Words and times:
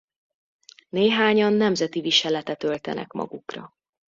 Néhányan 0.89 1.53
nemzeti 1.53 2.01
viseletet 2.01 2.63
öltenek 2.63 3.11
magukra. 3.11 3.73